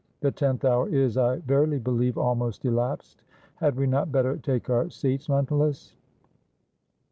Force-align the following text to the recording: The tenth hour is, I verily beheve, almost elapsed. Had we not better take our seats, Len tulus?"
The 0.21 0.31
tenth 0.31 0.65
hour 0.65 0.89
is, 0.89 1.15
I 1.15 1.35
verily 1.41 1.79
beheve, 1.79 2.17
almost 2.17 2.65
elapsed. 2.65 3.21
Had 3.57 3.75
we 3.75 3.85
not 3.85 4.11
better 4.11 4.35
take 4.37 4.67
our 4.67 4.89
seats, 4.89 5.29
Len 5.29 5.45
tulus?" 5.45 5.93